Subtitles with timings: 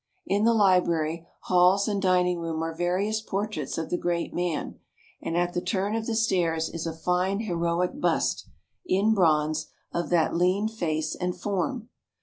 [0.25, 4.79] In the library, halls and dining room are various portraits of the great man,
[5.21, 8.49] and at the turn of the stairs is a fine heroic bust,
[8.83, 11.89] in bronze, of that lean face and form.